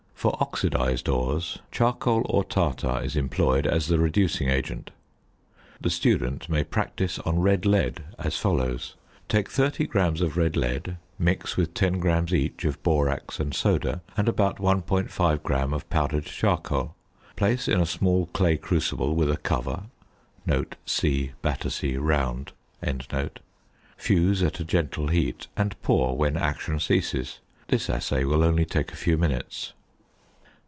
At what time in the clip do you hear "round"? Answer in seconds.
21.97-22.51